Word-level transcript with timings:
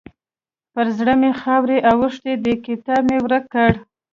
پر 0.73 0.87
زړه 0.97 1.13
مې 1.21 1.31
خاورې 1.41 1.77
اوښتې 1.89 2.33
دي؛ 2.43 2.53
کتاب 2.65 3.01
مې 3.07 3.17
ورک 3.23 3.43
کړ. 3.53 3.71